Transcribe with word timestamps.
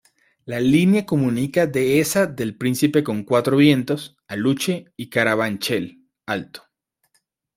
La 0.45 0.59
línea 0.59 1.05
comunica 1.05 1.67
Dehesa 1.67 2.25
del 2.25 2.57
Príncipe 2.57 3.03
con 3.03 3.23
Cuatro 3.23 3.57
Vientos, 3.57 4.17
Aluche 4.27 4.85
y 4.97 5.09
Carabanchel 5.09 6.07
Alto. 6.25 6.63